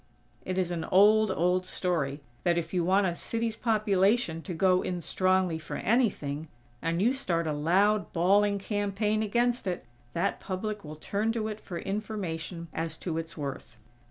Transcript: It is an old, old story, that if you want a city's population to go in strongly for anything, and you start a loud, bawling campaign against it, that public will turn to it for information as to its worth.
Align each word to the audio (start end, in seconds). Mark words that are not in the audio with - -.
It 0.45 0.57
is 0.57 0.71
an 0.71 0.83
old, 0.85 1.29
old 1.29 1.63
story, 1.63 2.21
that 2.43 2.57
if 2.57 2.73
you 2.73 2.83
want 2.83 3.05
a 3.05 3.13
city's 3.13 3.55
population 3.55 4.41
to 4.41 4.53
go 4.55 4.81
in 4.81 4.99
strongly 4.99 5.59
for 5.59 5.75
anything, 5.75 6.47
and 6.81 6.99
you 6.99 7.13
start 7.13 7.45
a 7.45 7.53
loud, 7.53 8.11
bawling 8.11 8.57
campaign 8.57 9.21
against 9.21 9.67
it, 9.67 9.85
that 10.13 10.39
public 10.39 10.83
will 10.83 10.95
turn 10.95 11.31
to 11.33 11.47
it 11.49 11.61
for 11.61 11.77
information 11.77 12.67
as 12.73 12.97
to 12.97 13.19
its 13.19 13.37
worth. 13.37 13.77